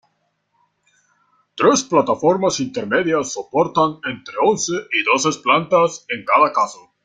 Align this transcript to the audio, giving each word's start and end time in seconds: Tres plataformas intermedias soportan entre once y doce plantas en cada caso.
Tres 1.55 1.83
plataformas 1.91 2.59
intermedias 2.59 3.33
soportan 3.33 3.99
entre 4.15 4.33
once 4.49 4.73
y 4.91 5.03
doce 5.03 5.39
plantas 5.43 6.05
en 6.09 6.25
cada 6.25 6.51
caso. 6.51 6.91